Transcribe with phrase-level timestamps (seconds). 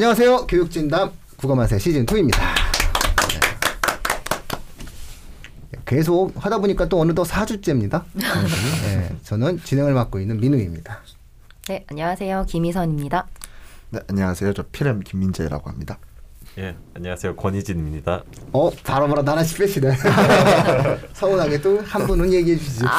[0.00, 0.46] 안녕하세요.
[0.46, 2.36] 교육진담 국어만세 시즌2입니다.
[5.86, 8.02] 계속 하다 보니까 또 어느덧 4주째입니다.
[8.12, 10.98] 네, 저는 진행을 맡고 있는 민우입니다.
[11.68, 12.44] 네, 안녕하세요.
[12.46, 13.26] 김희선입니다.
[13.88, 14.52] 네, 안녕하세요.
[14.52, 15.98] 저 피렘 김민재라고 합니다.
[16.58, 17.34] 예, 안녕하세요.
[17.36, 18.22] 권희진입니다.
[18.52, 19.96] 어, 바로 바로 나나씨 빼시네.
[21.14, 22.84] 서운하게 또 한 분은 얘기해 주시죠.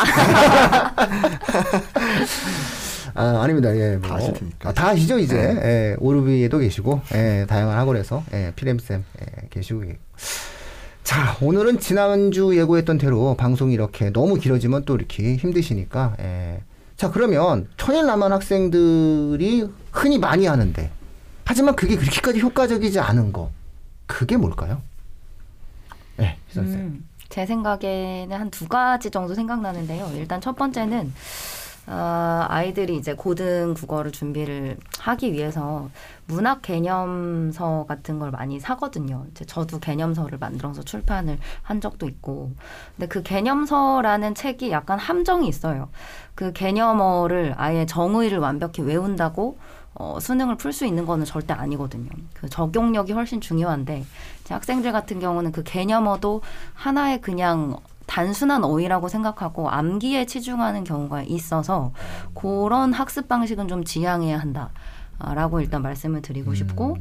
[3.17, 3.75] 아, 아닙니다.
[3.75, 4.07] 예, 뭐.
[4.09, 4.69] 다 아실 테니까.
[4.69, 5.35] 아, 다 아시죠, 이제.
[5.35, 5.61] 네.
[5.63, 9.81] 예, 오르비에도 계시고, 예, 다양한 학원에서, 예, 피렘쌤, 예, 계시고.
[9.81, 9.93] 계고.
[11.03, 16.61] 자, 오늘은 지난주 예고했던 대로 방송이 이렇게 너무 길어지면 또 이렇게 힘드시니까, 예.
[16.95, 20.91] 자, 그러면 천일남한 학생들이 흔히 많이 하는데,
[21.45, 23.51] 하지만 그게 그렇게까지 효과적이지 않은 거,
[24.05, 24.81] 그게 뭘까요?
[26.17, 26.73] 네, 희선쌤.
[26.73, 30.11] 음, 제 생각에는 한 두 가지 정도 생각나는데요.
[30.15, 31.13] 일단 첫 번째는
[31.89, 35.89] 어, 아이들이 이제 고등 국어를 준비를 하기 위해서
[36.25, 39.25] 문학 개념서 같은 걸 많이 사거든요.
[39.31, 42.51] 이제 저도 개념서를 만들어서 출판을 한 적도 있고.
[42.95, 45.87] 근데 그 개념서라는 책이 약간 함정이 있어요.
[46.35, 49.57] 그 개념어를 아예 정의를 완벽히 외운다고
[49.93, 52.09] 어, 수능을 풀 수 있는 거는 절대 아니거든요.
[52.33, 54.05] 그 적용력이 훨씬 중요한데
[54.43, 56.41] 제 학생들 같은 경우는 그 개념어도
[56.73, 57.77] 하나의 그냥
[58.07, 61.91] 단순한 어휘라고 생각하고 암기에 치중하는 경우가 있어서
[62.33, 64.69] 그런 학습 방식은 좀 지양해야 한다.
[65.19, 66.97] 라고 일단 말씀을 드리고 싶고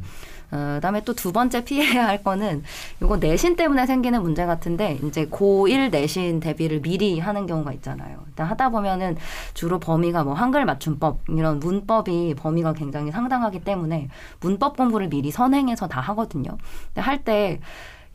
[0.51, 2.63] 어, 그다음에 또 두 번째 피해야 할 거는
[3.03, 8.19] 요거 내신 때문에 생기는 문제 같은데 이제 고1 내신 대비를 미리 하는 경우가 있잖아요.
[8.29, 9.19] 일단 하다 보면은
[9.53, 14.09] 주로 범위가 뭐 한글 맞춤법 이런 문법이 범위가 굉장히 상당하기 때문에
[14.41, 16.57] 문법 공부를 미리 선행해서 다 하거든요.
[16.87, 17.61] 근데 할 때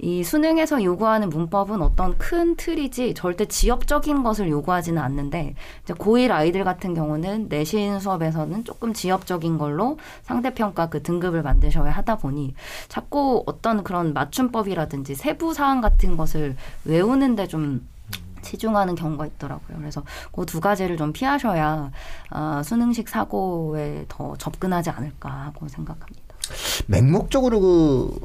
[0.04, 6.64] 이 수능에서 요구하는 문법은 어떤 큰 틀이지 절대 지엽적인 것을 요구하지는 않는데 이제 고1 아이들
[6.64, 12.56] 같은 경우는 내신 수업에서는 조금 지엽적인 걸로 상대평가 그 등급을 만드셔야 하다 보니
[12.90, 17.88] 자꾸 어떤 그런 맞춤법이라든지 세부 사항 같은 것을 외우는데 좀
[18.42, 19.78] 치중하는 경우가 있더라고요.
[19.78, 21.92] 그래서 그 두 가지를 좀 피하셔야
[22.32, 26.22] 어, 수능식 사고에 더 접근하지 않을까 하고 생각합니다.
[26.88, 28.20] 맹목적으로 그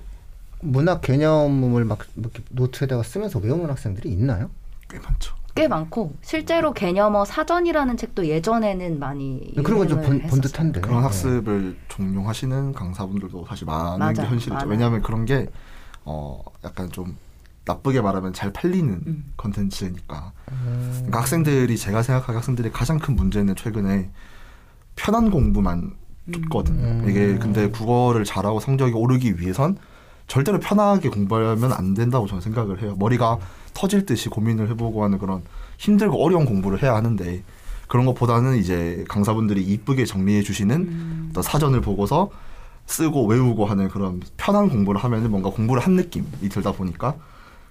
[0.66, 4.50] 문학 개념을 막 이렇게 노트에다가 쓰면서 외우는 학생들이 있나요?
[4.88, 5.34] 꽤 많죠.
[5.54, 10.80] 꽤 많고 실제로 개념어 사전이라는 책도 예전에는 많이 네, 그런 건좀 유행을 본 듯한데.
[10.80, 11.02] 그런 네.
[11.04, 14.54] 학습을 종용하시는 강사분들도 사실 많은 맞아, 게 현실이죠.
[14.54, 14.70] 많아요.
[14.70, 15.48] 왜냐하면 그런 게
[16.04, 17.16] 어, 약간 좀
[17.64, 19.32] 나쁘게 말하면 잘 팔리는 음.
[19.36, 20.32] 컨텐츠니까.
[20.44, 24.10] 그러니까 학생들이 제가 생각하기 학생들이 가장 큰 문제는 최근에
[24.94, 25.94] 편한 공부만.
[26.28, 27.06] 음.
[27.08, 29.78] 이게 근데 국어를 잘하고 성적이 오르기 위해선
[30.26, 32.96] 절대로 편하게 공부하면 안 된다고 저는 생각을 해요.
[32.98, 33.38] 머리가
[33.74, 35.42] 터질 듯이 고민을 해보고 하는 그런
[35.78, 37.42] 힘들고 어려운 공부를 해야 하는데
[37.88, 41.26] 그런 것보다는 이제 강사분들이 이쁘게 정리해 주시는 음.
[41.30, 42.30] 어떤 사전을 보고서
[42.86, 47.14] 쓰고 외우고 하는 그런 편한 공부를 하면은 뭔가 공부를 한 느낌이 들다 보니까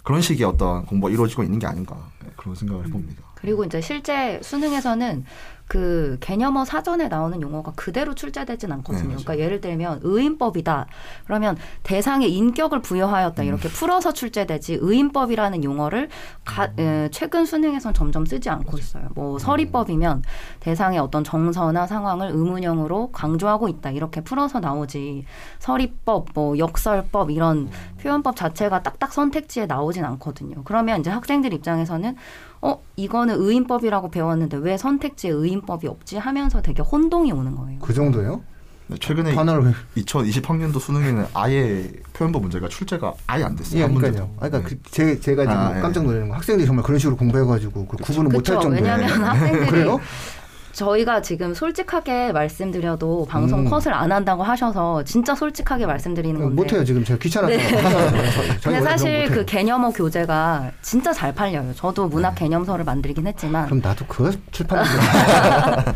[0.03, 3.23] 그런 식의 어떤 공부가 이루어지고 있는 게 아닌가 네, 그런 생각을 해봅니다.
[3.35, 5.25] 그리고 이제 실제 수능에서는
[5.67, 9.01] 그 개념어 사전에 나오는 용어가 그대로 출제되진 않거든요.
[9.01, 9.07] 네.
[9.07, 10.85] 그러니까 예를 들면 의인법이다.
[11.25, 13.41] 그러면 대상에 인격을 부여하였다.
[13.41, 13.47] 음.
[13.47, 16.09] 이렇게 풀어서 출제되지 의인법이라는 용어를
[16.43, 16.79] 가, 음.
[16.79, 19.09] 에, 최근 수능에선 점점 쓰지 않고 있어요.
[19.15, 20.21] 뭐 서리법이면
[20.59, 23.89] 대상의 어떤 정서나 상황을 의문형으로 강조하고 있다.
[23.89, 25.25] 이렇게 풀어서 나오지.
[25.57, 27.69] 서리법, 뭐 역설법 이런
[28.01, 30.63] 표현법 자체가 딱딱 선택지에 나오진 않거든요.
[30.63, 32.15] 그러면 이제 학생들 입장에서는
[32.61, 37.79] 어 이거 는 의인법이라고 배웠는데 왜 선택지에 의인법이 없지 하면서 되게 혼동이 오는 거예요.
[37.79, 38.41] 그 정도요?
[38.87, 43.79] 네, 최근에 단어를 2020학년도 수능에는 아예 표현법 문제가 출제가 아예 안 됐어요.
[43.79, 44.29] 예, 한 그러니까요.
[44.37, 44.75] 아, 그러니까 네.
[44.75, 45.81] 그 제, 제가 지금 아, 예.
[45.81, 48.61] 깜짝 놀라는 거 학생들이 정말 그런 식으로 공부해가지고 그 구분을 못할 그쵸.
[48.61, 48.81] 정도에.
[48.81, 49.99] 왜냐하면 학생들이 그래요?
[50.75, 53.69] 저희가 지금 솔직하게 말씀드려도 방송 음.
[53.69, 56.53] 컷을 안 한다고 하셔서 진짜 솔직하게 말씀드리는 건데.
[56.55, 57.55] 못해요 지금 제가 귀찮아서.
[57.55, 57.63] 네.
[58.61, 59.25] 근데 사실.
[59.29, 61.73] 그 개념어 교재가 진짜 잘 팔려요.
[61.75, 63.69] 저도 문학 개념서를 만들긴 했지만 네.
[63.69, 65.93] 그럼 나도 그거 출판하자.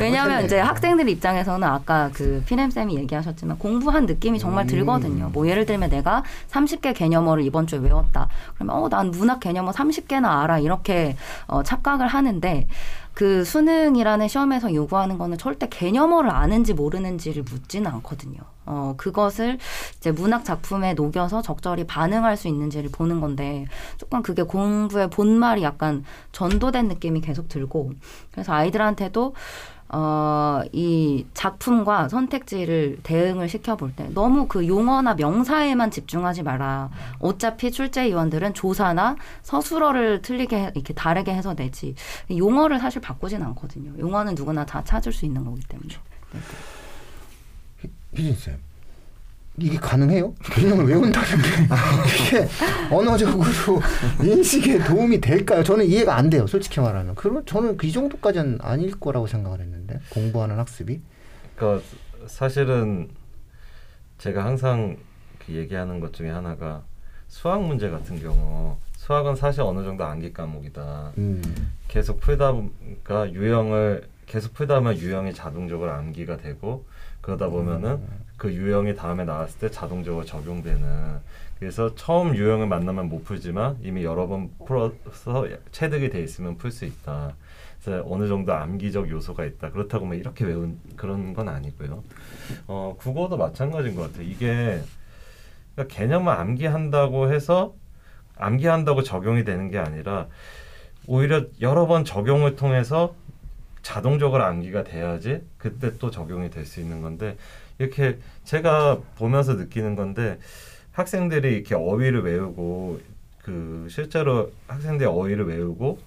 [0.00, 4.66] 왜냐하면 이제 학생들 입장에서는 아까 그 피렘 쌤이 얘기하셨지만 공부한 느낌이 정말 음.
[4.66, 5.30] 들거든요.
[5.32, 8.28] 뭐 예를 들면 내가 30개 개념어를 이번 주에 외웠다.
[8.56, 11.14] 그러면 어 난 문학 개념어 30개나 알아 이렇게
[11.46, 12.66] 어, 착각을 하는데
[13.18, 18.38] 그 수능이라는 시험에서 요구하는 거는 절대 개념어를 아는지 모르는지를 묻지는 않거든요.
[18.64, 19.58] 어, 그것을
[19.96, 23.66] 이제 문학 작품에 녹여서 적절히 반응할 수 있는지를 보는 건데
[23.96, 27.90] 조금 그게 공부의 본말이 약간 전도된 느낌이 계속 들고
[28.30, 29.34] 그래서 아이들한테도
[29.90, 36.90] 어, 이 작품과 선택지를 대응을 시켜볼 때 너무 그 용어나 명사에만 집중하지 마라.
[37.20, 41.94] 어차피 출제위원들은 조사나 서술어를 틀리게 해- 이렇게 다르게 해서 내지
[42.30, 43.98] 용어를 사실 바꾸진 않거든요.
[43.98, 45.88] 용어는 누구나 다 찾을 수 있는 거기 때문에.
[46.32, 46.40] 네.
[48.14, 48.58] 희진 쌤,
[49.60, 50.34] 이게 가능해요?
[50.52, 51.48] 개념을 외운다는 게
[52.38, 52.48] 이게
[52.94, 53.44] 언어적으로
[54.22, 55.62] 인식에 도움이 될까요?
[55.62, 56.46] 저는 이해가 안 돼요.
[56.46, 57.14] 솔직히 말하면.
[57.14, 61.00] 그럼 저는 그 이 정도까지는 아닐 거라고 생각을 했는데 공부하는 학습이.
[61.56, 61.82] 그러니까
[62.26, 63.08] 사실은
[64.18, 64.96] 제가 항상
[65.38, 66.82] 그 얘기하는 것 중에 하나가
[67.28, 71.12] 수학 문제 같은 경우 수학은 사실 어느 정도 암기 과목이다.
[71.16, 71.42] 음.
[71.88, 76.84] 계속 풀다 보니까 유형을 계속 풀다 보면 유형이 자동적으로 암기가 되고
[77.20, 78.00] 그러다 보면은
[78.36, 81.18] 그 유형이 다음에 나왔을 때 자동적으로 적용되는
[81.58, 86.84] 그래서 처음 유형을 만나면 못 풀지만 이미 여러 번 풀어서 체득이 돼 있으면 풀 수
[86.84, 87.34] 있다.
[87.82, 89.70] 그래서 어느 정도 암기적 요소가 있다.
[89.70, 92.04] 그렇다고 뭐 이렇게 외운 그런 건 아니고요.
[92.68, 94.28] 어 국어도 마찬가지인 것 같아요.
[94.28, 94.80] 이게
[95.74, 97.74] 그러니까 개념을 암기한다고 해서
[98.36, 100.28] 암기한다고 적용이 되는 게 아니라
[101.06, 103.14] 오히려 여러 번 적용을 통해서
[103.92, 107.38] 자동적으로 암기가 돼야지 그때 또 적용이 될 수 있는 건데
[107.78, 110.38] 이렇게 제가 보면서 느끼는 건데
[110.92, 113.00] 학생들이 이렇게 어휘를 외우고
[113.42, 115.98] 그 실제로 학생들이 어휘를 외우고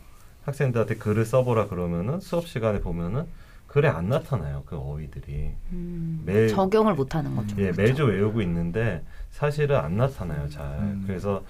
[0.46, 3.26] 학생들한테 글을 써보라 그러면은 수업 시간에 보면은
[3.66, 7.56] 글에 안 나타나요 그 어휘들이 음, 매- 적용을 못하는 거죠.
[7.58, 7.82] 예, 그렇죠.
[7.82, 9.02] 매주 외우고 있는데
[9.32, 10.66] 사실은 안 나타나요 잘.
[10.78, 11.04] 음.
[11.08, 11.44] 그래서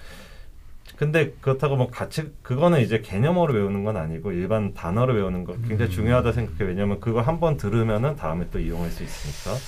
[1.02, 5.90] 근데 그렇다고 뭐 같이 그거는 이제 개념어로 외우는 건 아니고 일반 단어를 외우는 거 굉장히
[5.90, 6.60] 중요하다 생각해.
[6.62, 9.58] 요 왜냐면 그거 한 번 들으면은 다음에 또 이용할 수 있으니까.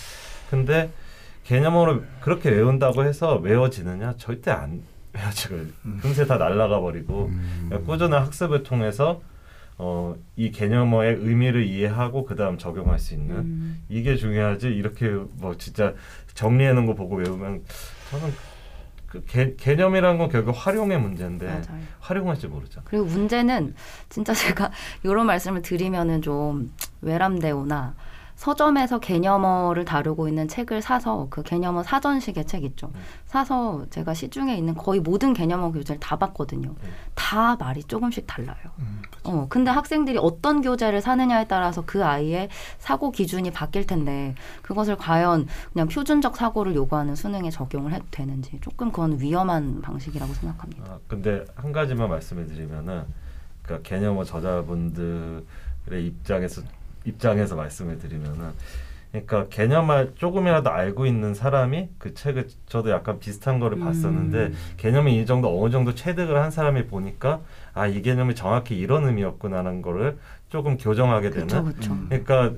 [0.48, 0.90] 근데
[1.42, 4.14] 개념어로 그렇게 외운다고 해서 외워지느냐?
[4.16, 4.82] 절대 안
[5.12, 5.56] 외워지고
[6.02, 7.32] 금세 다 날아가 버리고
[7.68, 9.20] 그러니까 꾸준한 학습을 통해서
[9.76, 15.56] 어, 이 개념어의 의미를 이해하고 그 다음 적용할 수 있는 음, 이게 중요하지 이렇게 뭐
[15.58, 15.94] 진짜
[16.34, 17.62] 정리해 놓은 거 보고 외우면
[18.10, 18.32] 저는
[19.14, 21.82] 그 개, 개념이라는 건 결국 활용의 문제인데 맞아요.
[22.00, 22.80] 활용할 줄 모르죠.
[22.84, 23.74] 그리고 문제는
[24.08, 24.72] 진짜 제가
[25.04, 27.94] 이런 말씀을 드리면은 좀 외람되오나
[28.36, 32.90] 서점에서 개념어를 다루고 있는 책을 사서 그 개념어 사전식의 책 있죠.
[32.94, 33.00] 음.
[33.26, 36.70] 사서 제가 시중에 있는 거의 모든 개념어 교재를 다 봤거든요.
[36.70, 36.92] 음.
[37.14, 38.56] 다 말이 조금씩 달라요.
[38.78, 42.48] 음, 어, 근데 학생들이 어떤 교재를 사느냐에 따라서 그 아이의
[42.78, 48.90] 사고 기준이 바뀔 텐데 그것을 과연 그냥 표준적 사고를 요구하는 수능에 적용을 해도 되는지 조금
[48.90, 50.92] 그건 위험한 방식이라고 생각합니다.
[50.92, 53.04] 아, 근데 한 가지만 말씀을 드리면은
[53.62, 55.44] 그러니까 개념어 저자분들의
[55.90, 56.62] 입장에서
[57.04, 58.50] 입장에서 말씀을 드리면은
[59.12, 63.84] 그러니까 개념을 조금이라도 알고 있는 사람이 그 책을 저도 약간 비슷한 거를 음.
[63.84, 67.40] 봤었는데 개념이 이 정도 어느 정도 체득을 한 사람이 보니까
[67.74, 70.18] 아 이 개념이 정확히 이런 의미였구나라는 거를
[70.48, 71.92] 조금 교정하게 되는 그렇죠, 그렇죠.
[71.92, 72.06] 음.
[72.08, 72.52] 그러니까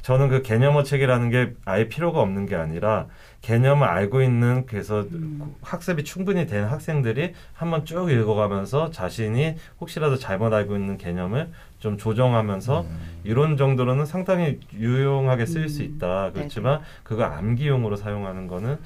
[0.00, 3.06] 저는 그 개념어 책이라는 게 아예 필요가 없는 게 아니라
[3.42, 5.54] 개념을 알고 있는 그래서 음.
[5.62, 11.50] 학습이 충분히 된 학생들이 한번 쭉 읽어가면서 자신이 혹시라도 잘못 알고 있는 개념을
[11.82, 12.86] 좀 조정하면서
[13.24, 15.86] 이론 정도로는 상당히 유용하게 쓰일 수 음.
[15.86, 16.30] 있다.
[16.32, 18.78] 그렇지만 그거 암기용으로 사용하는 거는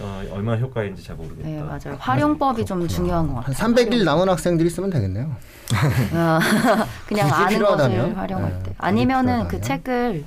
[0.00, 1.46] 어, 얼마나 효과인지 잘 모르겠다.
[1.46, 1.98] 네, 맞아요.
[1.98, 3.74] 활용법이 좀 중요한 것한 같아요.
[3.74, 5.36] 300일 남은 학생들이 쓰면 되겠네요.
[6.14, 6.40] 아,
[7.06, 7.98] 그냥 아는 필요하다면?
[8.00, 8.74] 것을 활용할 네, 때.
[8.78, 9.62] 아니면은 그 필요하다면?
[9.62, 10.24] 책을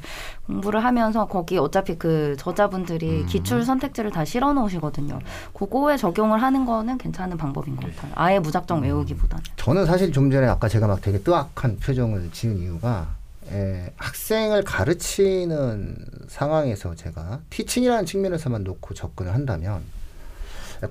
[0.51, 3.25] 공부를 하면서 거기 어차피 그 저자분들이 음.
[3.25, 5.19] 기출 선택지를 다 실어 놓으시거든요.
[5.53, 8.11] 그거에 적용을 하는 거는 괜찮은 방법인 것 같아요.
[8.15, 9.43] 아예 무작정 외우기보다는.
[9.55, 13.15] 저는 사실 좀 전에 아까 제가 막 되게 뜨악한 표정을 지은 이유가
[13.51, 15.95] 에, 학생을 가르치는
[16.27, 19.81] 상황에서 제가 티칭이라는 측면에서만 놓고 접근을 한다면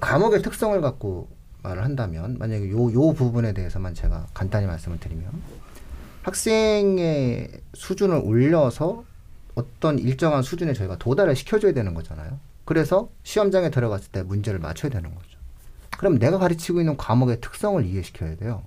[0.01, 1.29] 과목의 특성을 갖고
[1.63, 5.27] 말을 한다면 만약에 요, 요 부분에 대해서만 제가 간단히 말씀을 드리면
[6.23, 9.05] 학생의 수준을 올려서
[9.55, 12.39] 어떤 일정한 수준에 저희가 도달을 시켜줘야 되는 거잖아요.
[12.65, 15.39] 그래서 시험장에 들어갔을 때 문제를 맞춰야 되는 거죠.
[15.97, 18.63] 그럼 내가 가르치고 있는 과목의 특성을 이해시켜야 돼요.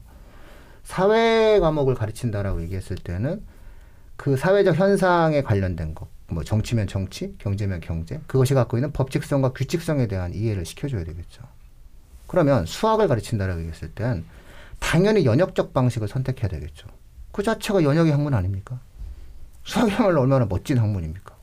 [0.83, 3.41] 사회 과목을 가르친다라고 얘기했을 때는
[4.15, 10.07] 그 사회적 현상에 관련된 것, 뭐 정치면 정치, 경제면 경제, 그것이 갖고 있는 법칙성과 규칙성에
[10.07, 11.41] 대한 이해를 시켜줘야 되겠죠.
[12.27, 14.25] 그러면 수학을 가르친다라고 얘기했을 땐
[14.79, 16.87] 당연히 연역적 방식을 선택해야 되겠죠.
[17.31, 18.79] 그 자체가 연역의 학문 아닙니까?
[19.63, 21.35] 수학이야말로 얼마나 멋진 학문입니까?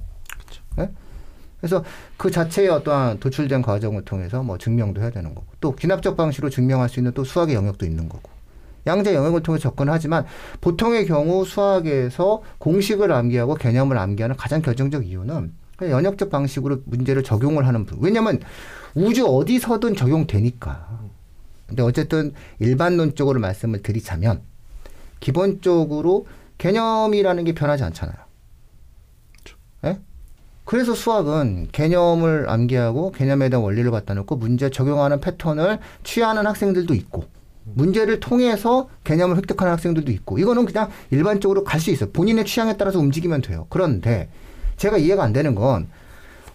[0.81, 0.91] 예?
[1.61, 1.85] 그래서
[2.17, 6.89] 그 자체의 어떠한 도출된 과정을 통해서 뭐 증명도 해야 되는 거고 또 기납적 방식으로 증명할
[6.89, 8.31] 수 있는 또 수학의 영역도 있는 거고
[8.87, 10.25] 양자 영역을 통해 접근하지만
[10.61, 17.87] 보통의 경우 수학에서 공식을 암기하고 개념을 암기하는 가장 결정적 이유는 연역적 방식으로 문제를 적용을 하는
[17.87, 17.99] 분.
[18.01, 18.41] 왜냐하면
[18.95, 21.01] 우주 어디서든 적용되니까.
[21.67, 24.43] 근데 어쨌든 일반론적으로 말씀을 드리자면
[25.21, 26.27] 기본적으로
[26.61, 28.17] 개념이라는 게 변하지 않잖아요.
[29.87, 29.99] 예?
[30.67, 37.25] 그래서 수학은 개념을 암기하고 개념에 대한 원리를 갖다 놓고 문제 적용하는 패턴을 취하는 학생들도 있고
[37.65, 42.11] 문제를 통해서 개념을 획득하는 학생들도 있고 이거는 그냥 일반적으로 갈 수 있어요.
[42.11, 43.67] 본인의 취향에 따라서 움직이면 돼요.
[43.71, 44.29] 그런데
[44.77, 45.89] 제가 이해가 안 되는 건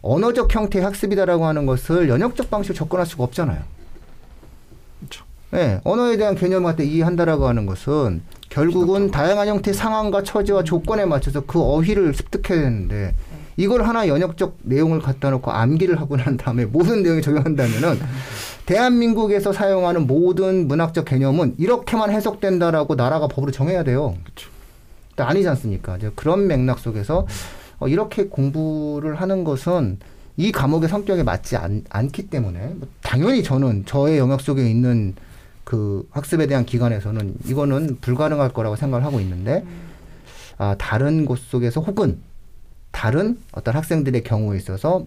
[0.04, 3.64] 언어적 형태의 학습이다라고 하는 것을 연역적 방식으로 접근할 수가 없잖아요.
[5.00, 5.26] 그렇죠.
[5.50, 8.22] 네, 언어에 대한 개념을 갖다 이해한다라고 하는 것은
[8.56, 13.14] 결국은 다양한 형태의 상황과 처지와 조건에 맞춰서 그 어휘를 습득해야 되는데
[13.58, 18.00] 이걸 하나 연역적 내용을 갖다 놓고 암기를 하고 난 다음에 모든 내용에 적용한다면은
[18.66, 24.16] 대한민국에서 사용하는 모든 문학적 개념은 이렇게만 해석된다라고 나라가 법으로 정해야 돼요.
[24.24, 24.50] 그렇죠.
[25.10, 25.98] 근데 아니지 않습니까?
[25.98, 27.28] 이제 그런 맥락 속에서
[27.80, 30.00] 어, 이렇게 공부를 하는 것은
[30.38, 35.14] 이 과목의 성격에 맞지 않, 않기 때문에 뭐 당연히 저는 저의 영역 속에 있는
[35.66, 39.66] 그 학습에 대한 기관에서는 이거는 불가능할 거라고 생각을 하고 있는데
[40.58, 42.20] 아, 다른 곳 속에서 혹은
[42.92, 45.06] 다른 어떤 학생들의 경우에 있어서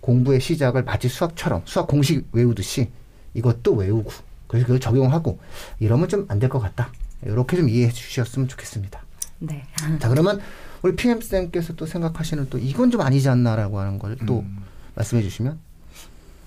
[0.00, 2.88] 공부의 시작을 마치 수학처럼 수학 공식 외우듯이
[3.34, 4.10] 이것도 외우고
[4.48, 5.38] 그래서 그걸 적용하고
[5.78, 6.90] 이러면 좀 안 될 것 같다.
[7.22, 9.00] 이렇게 좀 이해해 주셨으면 좋겠습니다.
[9.40, 9.62] 네.
[10.00, 10.40] 자 그러면
[10.82, 14.64] 우리 PM 쌤께서 또 생각하시는 또 이건 좀 아니지 않나라고 하는 걸또 음.
[14.96, 15.58] 말씀해 주시면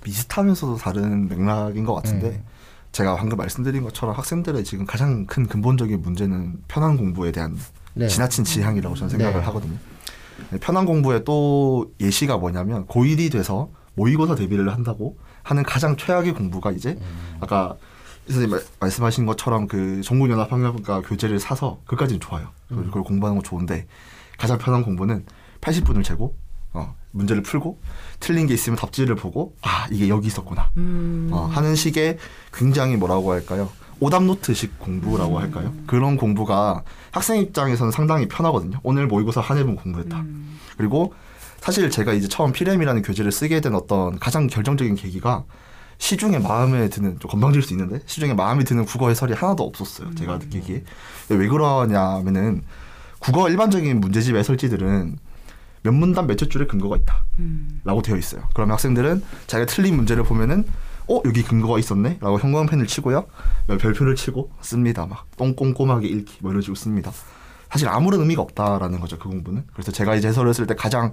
[0.03, 2.43] 비슷하면서도 다른 맥락인 것 같은데 네.
[2.93, 7.57] 제가 방금 말씀드린 것처럼 학생들의 지금 가장 큰 근본적인 문제는 편한 공부에 대한
[7.95, 8.07] 네.
[8.07, 9.45] 지나친 지향이라고 저는 생각을 네.
[9.47, 9.77] 하거든요.
[10.51, 16.71] 네, 편한 공부의 또 예시가 뭐냐면 고1이 돼서 모의고사 대비를 한다고 하는 가장 최악의 공부가
[16.71, 17.38] 이제 음.
[17.41, 17.75] 아까
[18.27, 22.50] 이 선생님 말- 말씀하신 것처럼 그 전국연합학력과 교재를 사서 그까지는 좋아요.
[22.71, 22.75] 음.
[22.77, 23.88] 그걸 그걸 공부하는 건 좋은데
[24.38, 25.25] 가장 편한 공부는
[25.62, 26.35] 80분을 재고
[26.74, 27.80] 어, 문제를 풀고
[28.20, 31.30] 틀린 게 있으면 답지를 보고 아 이게 여기 있었구나 음.
[31.32, 32.18] 어, 하는 식의
[32.53, 33.70] 굉장히 뭐라고 할까요?
[34.00, 35.74] 오답 노트식 공부라고 할까요?
[35.88, 38.80] 그런 공부가 학생 입장에서는 상당히 편하거든요.
[38.84, 40.20] 오늘 모의고사 한 해분 공부했다.
[40.20, 40.60] 음.
[40.75, 41.13] 그리고
[41.62, 45.46] 사실 제가 이제 처음 피렘이라는 교재를 쓰게 된 어떤 가장 결정적인 계기가
[46.00, 50.13] 시중에 마음에 드는 좀 건방질 수 있는데 시중에 마음에 드는 국어 해설이 하나도 없었어요.
[50.15, 50.84] 제가 느끼기에
[51.30, 52.63] 왜 그러냐면은
[53.20, 55.18] 국어 일반적인 문제집 해설지들은
[55.83, 57.25] 몇 문단 몇첫 줄에 근거가 있다.
[57.39, 57.81] 음.
[57.83, 58.43] 라고 되어 있어요.
[58.53, 60.65] 그러면 학생들은 자기가 틀린 문제를 보면은
[61.07, 63.25] 어 여기 근거가 있었네 라고 형광펜을 치고요
[63.67, 67.11] 별표를 치고 씁니다 막 똥꼼꼼하게 읽기 뭐 이러지고 씁니다
[67.69, 71.11] 사실 아무런 의미가 없다라는 거죠 그 공부는 그래서 제가 이제 해설을 쓸때 가장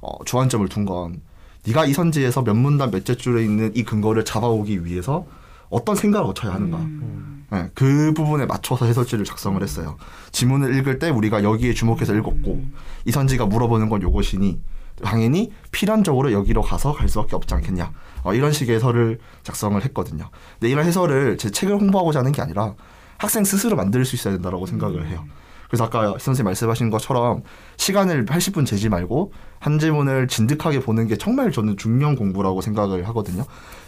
[0.00, 1.22] 어, 주안점을 둔 건
[1.66, 5.26] 네가 이 선지에서 몇 문단 몇째 줄에 있는 이 근거를 잡아오기 위해서
[5.70, 7.11] 어떤 생각을 거쳐야 하는가 음.
[7.52, 9.98] 네, 그 부분에 맞춰서 해설지를 작성을 했어요.
[10.30, 12.64] 지문을 읽을 때 우리가 여기에 주목해서 읽었고
[13.04, 14.58] 이 선지가 물어보는 건 요것이니
[15.04, 17.92] 당연히 필연적으로 여기로 가서 갈 수밖에 없지 않겠냐.
[18.22, 20.30] 어, 이런 식의 해설을 작성을 했거든요.
[20.58, 22.74] 근데 이런 해설을 제 책을 홍보하고자 하는 게 아니라
[23.18, 25.24] 학생 스스로 만들 수 있어야 된다고 생각을 해요.
[25.68, 27.42] 그래서 아까 선생님 말씀하신 것처럼
[27.76, 33.44] 시간을 80분 재지 말고 한 지문을 진득하게 보는 게 정말 저는 중요한 공부라고 생각을 하거든요.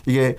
[0.06, 0.38] 이게 이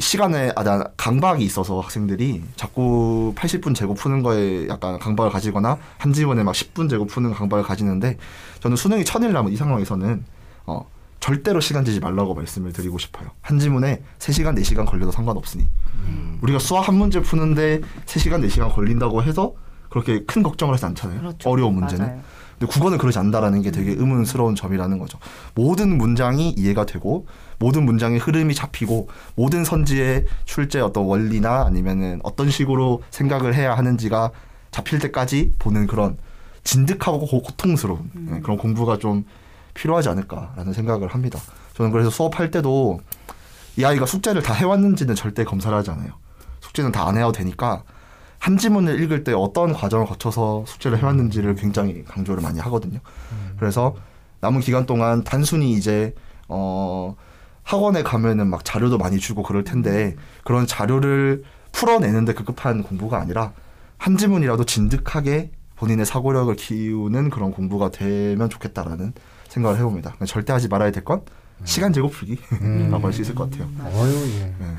[0.00, 6.12] 시간에 아, 나 강박이 있어서 학생들이 자꾸 80분 재고 푸는 거에 약간 강박을 가지거나 한
[6.12, 8.16] 지문에 막 10분 재고 푸는 강박을 가지는데
[8.60, 10.24] 저는 수능이 천일 남은 이 상황에서는
[10.66, 10.86] 어
[11.20, 13.30] 절대로 시간 재지 말라고 말씀을 드리고 싶어요.
[13.42, 15.66] 한 지문에 3시간, 4시간 걸려도 상관없으니.
[16.42, 19.54] 우리가 수학 한 문제 푸는데 3시간, 4시간 걸린다고 해서
[19.88, 21.20] 그렇게 큰 걱정을 하지 않잖아요.
[21.20, 21.48] 그렇죠.
[21.48, 22.06] 어려운 문제는.
[22.06, 22.20] 맞아요.
[22.58, 25.18] 근데 국어는 그러지 않는다라는 게 되게 의문스러운 점이라는 거죠.
[25.54, 27.26] 모든 문장이 이해가 되고
[27.58, 34.30] 모든 문장의 흐름이 잡히고 모든 선지의 출제 어떤 원리나 아니면은 어떤 식으로 생각을 해야 하는지가
[34.70, 36.16] 잡힐 때까지 보는 그런
[36.64, 39.24] 진득하고 고- 고통스러운 네, 그런 공부가 좀
[39.74, 41.38] 필요하지 않을까라는 생각을 합니다.
[41.74, 43.00] 저는 그래서 수업할 때도
[43.76, 46.12] 이 아이가 숙제를 다 해왔는지는 절대 검사를 하지 않아요.
[46.60, 47.82] 숙제는 다 안 해도 되니까
[48.44, 52.98] 한 지문을 읽을 때 어떤 과정을 거쳐서 숙제를 해왔는지를 굉장히 강조를 많이 하거든요.
[53.58, 53.96] 그래서
[54.40, 56.14] 남은 기간 동안 단순히 이제
[56.48, 57.16] 어
[57.62, 63.54] 학원에 가면은 막 자료도 많이 주고 그럴 텐데 그런 자료를 풀어내는데 급급한 공부가 아니라
[63.96, 69.14] 한 지문이라도 진득하게 본인의 사고력을 키우는 그런 공부가 되면 좋겠다라는
[69.48, 70.16] 생각을 해봅니다.
[70.26, 71.22] 절대 하지 말아야 될 건
[71.64, 73.68] 시간 제곱 풀기라고 할수 있을 것 같아요.
[73.86, 74.44] 어유 예.
[74.58, 74.74] 네.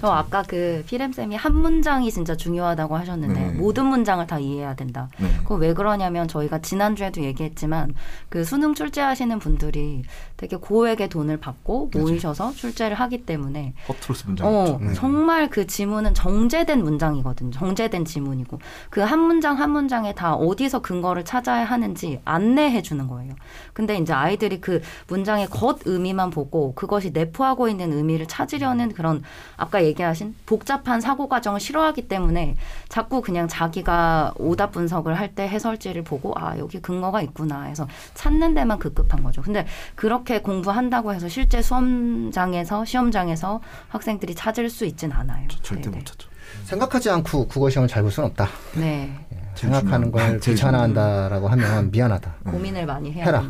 [0.00, 3.52] 저 아까 그 피렘 쌤이 한 문장이 진짜 중요하다고 하셨는데 네.
[3.52, 5.08] 모든 문장을 다 이해해야 된다.
[5.18, 5.28] 네.
[5.38, 7.92] 그거 왜 그러냐면 저희가 지난 주에도 얘기했지만
[8.28, 10.02] 그 수능 출제하시는 분들이
[10.36, 14.78] 되게 고액의 돈을 받고 모이셔서 출제를 하기 때문에 허트로스 문장 어.
[14.80, 14.94] 네.
[14.94, 17.50] 정말 그 지문은 정제된 문장이거든요.
[17.50, 18.60] 정제된 지문이고
[18.90, 23.34] 그 한 문장 한 문장에 다 어디서 근거를 찾아야 하는지 안내해 주는 거예요.
[23.72, 29.22] 근데 이제 아이들이 그 문장의 겉 의미만 보고 그것이 내포하고 있는 의미를 찾으려는 그런
[29.56, 32.56] 아까 얘기하신 복잡한 사고 과정을 싫어하기 때문에
[32.90, 38.52] 자꾸 그냥 자기가 오답 분석을 할 때 해설지를 보고 아 여기 근거가 있구나 해서 찾는
[38.54, 39.40] 데만 급급한 거죠.
[39.42, 45.46] 근데 그렇게 공부한다고 해서 실제 수험장에서 시험장에서 학생들이 찾을 수 있진 않아요.
[45.62, 45.98] 절대 네네.
[45.98, 46.28] 못 찾죠.
[46.64, 48.48] 생각하지 않고 국어 시험을 잘 볼 수는 없다.
[48.74, 49.14] 네.
[49.54, 52.34] 제일 생각하는 걸 귀찮아한다라고 하면 미안하다.
[52.46, 53.44] 고민을 많이 해야 해라.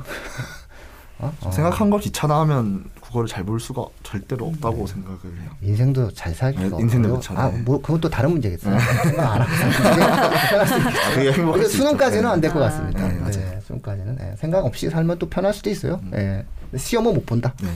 [1.20, 1.32] 어?
[1.42, 1.50] 어.
[1.50, 5.50] 생각한 걸 귀찮아하면 국어를 잘 볼 수가 절대로 없다고 생각을 해요.
[5.62, 7.20] 인생도 잘 살기가 네, 인생도 어려워.
[7.20, 7.46] 그렇잖아요.
[7.46, 8.78] 아, 뭐 그건 또 다른 문제겠어요.
[9.02, 10.02] 생각 안 하고 있죠.
[10.04, 12.28] 아, 그게 근데 수 수능까지는.
[12.30, 12.66] 안 될것 아.
[12.66, 13.06] 같습니다.
[13.08, 13.60] 네, 네, 맞아요.
[13.66, 16.00] 수능까지는 예, 생각 없이 살면 또 편할 수도 있어요.
[16.12, 16.44] 음.
[16.76, 17.54] 시험은 못 본다.
[17.62, 17.68] 네.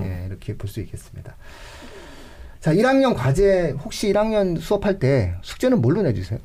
[0.00, 1.34] 예, 이렇게 볼 수 있겠습니다.
[2.60, 6.38] 자, 1학년 과제 혹시 1학년 수업할 때 숙제는 뭘로 내주세요?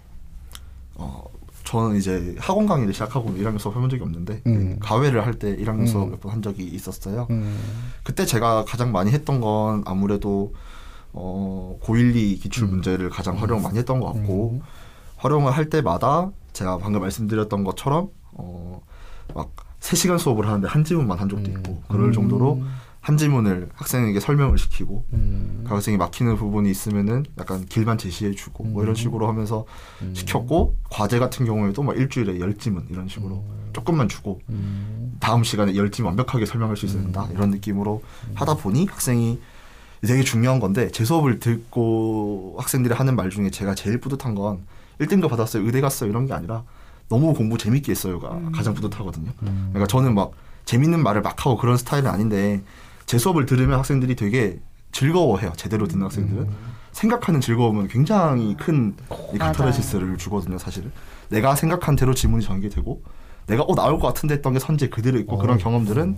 [0.96, 1.24] 어,
[1.72, 4.78] 저는 이제 학원 강의를 시작하고 1학년 수업 해본 적이 없는데 음.
[4.82, 5.88] 가외를 할 때 1학년 음.
[5.88, 7.28] 수업 몇 번 한 적이 있었어요.
[7.30, 7.58] 음,
[8.04, 10.54] 그때 제가 가장 많이 했던 건 아무래도
[11.14, 14.62] 어, 고1리 기출 문제를 가장 활용 많이 했던 것 같고 음.
[15.16, 18.82] 활용을 할 때마다 제가 방금 말씀드렸던 것처럼 어,
[19.34, 22.62] 막 3시간 수업을 하는데 한 지문만 한 적도 있고 그럴 정도로
[23.02, 28.84] 한 지문을 학생에게 설명을 시키고 음, 그 학생이 막히는 부분이 있으면은 약간 길만 제시해주고 뭐
[28.84, 29.66] 이런 식으로 하면서
[30.04, 30.14] 음.
[30.14, 33.44] 시켰고 과제 같은 경우에도 막 일주일에 열 지문 이런 식으로
[33.74, 38.04] 조금만 주고 음, 다음 시간에 열 지문 완벽하게 설명할 수 있어야 된다 이런 느낌으로
[38.36, 39.40] 하다 보니 학생이
[40.06, 44.62] 되게 중요한 건데 제 수업을 듣고 학생들이 하는 말 중에 제가 제일 뿌듯한 건
[45.00, 46.64] 1등급 받았어요 의대 갔어요 이런 게 아니라
[47.10, 49.32] 너무 공부 재밌게 했어요가 가장 뿌듯하거든요.
[49.42, 49.70] 음.
[49.72, 50.32] 그러니까 저는 막
[50.66, 52.62] 재밌는 말을 막 하고 그런 스타일은 아닌데
[53.12, 54.62] 제 수업을 들으면 학생들이 되게
[54.94, 55.52] 즐거워해요.
[55.58, 56.48] 제대로 듣는 학생들은
[56.94, 58.96] 생각하는 즐거움은 굉장히 큰
[59.34, 59.38] 이.
[59.38, 60.58] 카타르시스를 주거든요.
[60.58, 60.94] 사실은
[61.28, 63.04] 내가 생각한 대로 지문이 전개되고
[63.48, 66.16] 내가 어 나올 것 같은데 했던 게 선제 그대로 있고 그런 경험들은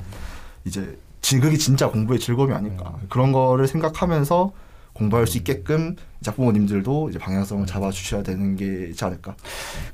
[0.66, 4.52] 이제 지 그게 진짜 공부의 즐거움이 아닐까 그런 거를 생각하면서
[4.94, 9.36] 공부할 수 있게끔 작부모님들도 이제 방향성을 잡아주셔야 되는 게 있지 않을까.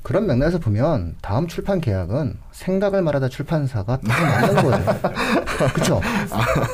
[0.02, 4.84] 그런 맥락에서 보면 다음 출판 계약은 생각을 말하다 출판사가 딱 맞는 거예요.
[5.74, 6.00] 그렇죠?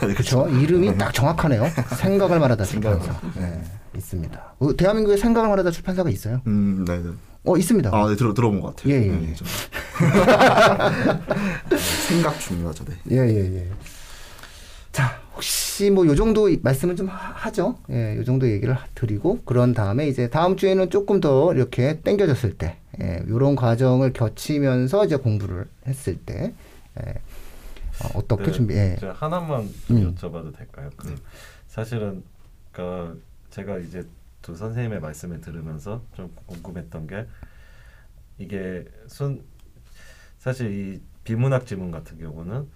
[0.00, 0.48] 그렇죠.
[0.48, 1.64] 이름이 딱 정확하네요.
[1.98, 3.12] 생각을 말하다 출판사.
[3.12, 3.40] 말하다.
[3.40, 3.62] 네,
[3.96, 4.54] 있습니다.
[4.58, 6.42] 어, 대한민국에 생각을 말하다 출판사가 있어요?
[6.46, 7.10] 음, 네, 네.
[7.44, 7.90] 어, 있습니다.
[7.92, 8.92] 아, 네, 들어 들어본 것 같아요.
[8.92, 9.34] 예, 예, 네, 예.
[9.34, 9.46] 좀.
[12.08, 12.94] 생각 중요하죠, 네.
[13.12, 13.70] 예, 예, 예.
[15.36, 17.78] 자, 혹시 뭐 요 정도 말씀을 좀 하- 하죠.
[17.90, 22.56] 예, 요 정도 얘기를 하- 드리고 그런 다음에 이제 다음 주에는 조금 더 이렇게 땡겨졌을
[22.56, 26.54] 때, 예, 요런 과정을 거치면서 이제 공부를 했을 때,
[27.06, 27.14] 예,
[28.14, 28.96] 어, 떻게 네, 준비, 예.
[28.98, 30.14] 저 하나만 좀 음.
[30.14, 30.90] 여쭤봐도 될까요?
[30.96, 31.14] 그
[31.66, 32.22] 사실은
[32.72, 34.04] 그 제가 이제
[34.42, 37.26] 두 선생님의 말씀을 들으면서 좀 궁금했던 게
[38.38, 39.42] 이게 순
[40.38, 42.66] 사실 이 비문학 지문 같은 경우는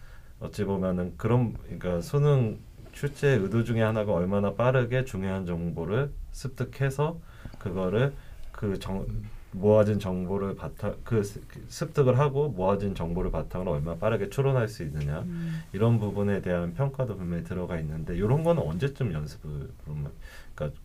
[0.41, 2.59] 어찌 보면은 그런 그러니까 수능
[2.93, 7.19] 출제 의도 중에 하나가 얼마나 빠르게 중요한 정보를 습득해서
[7.59, 8.13] 그거를
[8.53, 9.07] 그 정
[9.53, 14.85] 모아진 정보를 바탕 그 습- 그 습득을 하고 모아진 정보를 바탕으로 얼마나 빠르게 추론할 수
[14.85, 15.25] 있느냐.
[15.73, 20.13] 이런 부분에 대한 평가도 분명히 들어가 있는데 이런 거는 언제쯤 연습을 그러면
[20.55, 20.79] 그러니까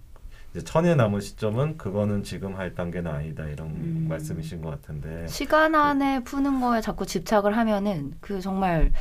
[0.50, 4.06] 이제 천일 남은 시점은 그거는 지금 할 단계는 아니다 이런 음.
[4.10, 5.28] 말씀이신 것 같은데.
[5.28, 8.92] 시간 안에 푸는 거에 자꾸 집착을 하면은 그 정말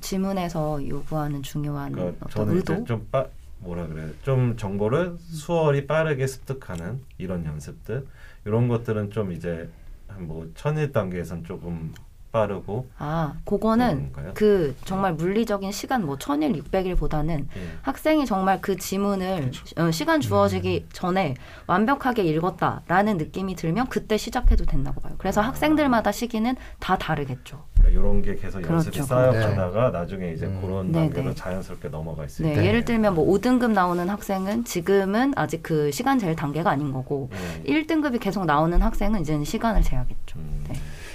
[0.00, 2.84] 지문에서 요구하는 중요한 그러니까 어떤 의도?
[2.84, 3.26] 좀 빠,
[3.58, 8.06] 뭐라 그래 좀 정보를 수월히 빠르게 습득하는 이런 연습들.
[8.44, 9.68] 이런 것들은 좀 이제
[10.08, 11.92] 한뭐 천일 단계에선 조금
[12.32, 14.10] 빠르고 아 그거는?
[14.34, 17.60] 그 정말 물리적인 시간 뭐 천일 육백일보다는 예.
[17.82, 20.20] 학생이 정말 그 지문을 어, 시간 음.
[20.20, 21.34] 주어지기 전에
[21.66, 25.14] 완벽하게 읽었다라는 느낌이 들면 그때 시작해도 된다고 봐요.
[25.18, 25.48] 그래서 아.
[25.48, 27.62] 학생들마다 시기는 다 다르겠죠.
[27.74, 28.74] 그러니까 이런 게 계속 그렇죠.
[28.74, 30.60] 연습이 쌓여가다가 나중에 이제 음.
[30.62, 31.34] 그런 네, 단계로 네.
[31.34, 32.64] 자연스럽게 넘어갈 수 네, 있다.
[32.64, 37.28] 예를 들면 뭐 5등급 나오는 학생은 지금은 아직 그 시간 젤 단계가 아닌 거고
[37.66, 37.72] 예.
[37.72, 40.38] 1등급이 계속 나오는 학생은 이제는 시간을 재야겠죠.
[40.38, 40.51] 음.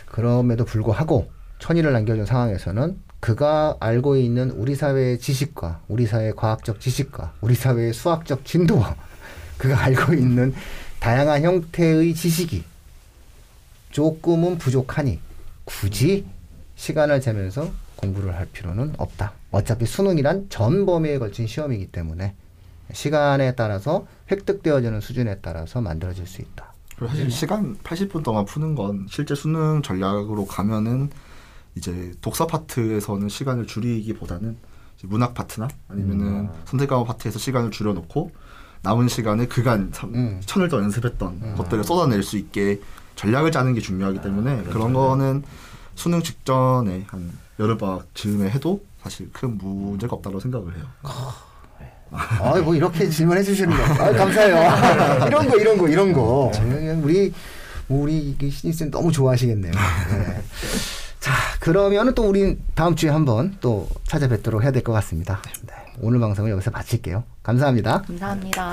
[0.07, 0.11] 네.
[0.11, 7.33] 그럼에도 불구하고 천일을 남겨준 상황에서는 그가 알고 있는 우리 사회의 지식과 우리 사회의 과학적 지식과
[7.41, 8.95] 우리 사회의 수학적 진도와
[9.57, 10.53] 그가 알고 있는
[10.99, 12.63] 다양한 형태의 지식이
[13.91, 15.19] 조금은 부족하니
[15.65, 16.25] 굳이
[16.75, 19.33] 시간을 재면서 공부를 할 필요는 없다.
[19.51, 22.35] 어차피 수능이란 전 범위에 걸친 시험이기 때문에
[22.93, 26.73] 시간에 따라서 획득되어지는 수준에 따라서 만들어질 수 있다.
[26.99, 31.09] 사실 시간 80분 동안 푸는 건 실제 수능 전략으로 가면은
[31.75, 34.57] 이제 독서 파트에서는 시간을 줄이기보다는
[35.03, 36.49] 문학 파트나 아니면은 음.
[36.65, 38.31] 선택 과목 파트에서 시간을 줄여놓고
[38.81, 40.41] 남은 시간에 그간 참 음.
[40.45, 42.81] 천을 더 연습했던 것들을 쏟아낼 수 있게
[43.15, 44.71] 전략을 짜는 게 중요하기 때문에 그렇죠.
[44.71, 45.43] 그런 거는
[45.93, 50.85] 수능 직전에 한 여름방학 즈음에 해도 사실 큰 문제가 없다고 생각을 해요.
[52.11, 53.83] 아, 뭐 이렇게 질문해 주시는 거.
[54.03, 55.25] 아, 감사해요.
[55.27, 56.51] 이런 거, 이런 거, 이런 거.
[56.53, 57.33] 그냥 우리
[57.89, 59.71] 우리 이 신입생 너무 좋아하시겠네요.
[59.71, 60.41] 네.
[61.19, 65.41] 자, 그러면은 또 우리 다음 주에 한번 또 찾아뵙도록 해야 될 것 같습니다.
[65.67, 65.73] 네.
[65.99, 67.23] 오늘 방송을 여기서 마칠게요.
[67.43, 68.03] 감사합니다.
[68.03, 68.71] 감사합니다.